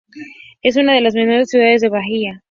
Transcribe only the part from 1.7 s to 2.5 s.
de Bahía.